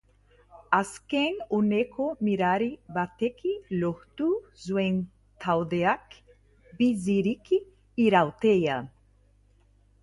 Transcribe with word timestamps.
Azken 0.77 1.35
uneko 1.57 2.05
mirari 2.29 2.69
batek 2.95 3.43
lortu 3.83 4.31
zuen 4.65 4.99
taldeak 5.47 6.19
bizirik 6.83 7.55
irautea. 8.09 8.85